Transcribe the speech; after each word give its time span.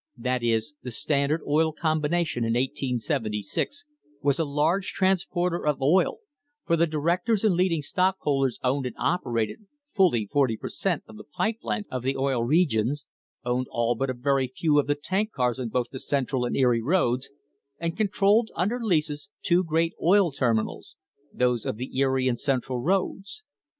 That 0.17 0.41
is, 0.41 0.73
the 0.81 0.89
Standard 0.89 1.43
Oil 1.47 1.71
Combination 1.71 2.43
in 2.43 2.53
1876 2.53 3.85
was 4.23 4.39
a 4.39 4.45
large 4.45 4.93
transporter 4.93 5.63
of 5.63 5.79
oil, 5.79 6.21
for 6.65 6.75
the 6.75 6.87
directors 6.87 7.43
and 7.43 7.53
leading 7.53 7.83
stockholders 7.83 8.57
owned 8.63 8.87
and 8.87 8.95
operated 8.97 9.67
fully 9.93 10.25
forty 10.25 10.57
per 10.57 10.69
cent, 10.69 11.03
of 11.07 11.17
the 11.17 11.23
pipe 11.23 11.57
lines 11.61 11.85
of 11.91 12.01
the 12.01 12.17
Oil 12.17 12.43
Regions, 12.43 13.05
owned 13.45 13.67
all 13.69 13.93
but 13.93 14.09
a 14.09 14.15
very 14.15 14.47
few 14.47 14.79
of 14.79 14.87
the 14.87 14.95
tank 14.95 15.31
cars 15.33 15.59
on 15.59 15.69
both 15.69 15.91
the 15.91 15.99
Central 15.99 16.45
and 16.45 16.57
Erie 16.57 16.81
roads, 16.81 17.29
and 17.77 17.95
controlled 17.95 18.49
under 18.55 18.79
leases 18.81 19.29
two 19.43 19.63
great 19.63 19.93
oil 20.01 20.31
terminals, 20.31 20.95
those 21.31 21.63
of 21.63 21.75
the 21.77 21.95
Erie 21.95 22.27
and 22.27 22.39
Central 22.39 22.79
roads. 22.81 23.43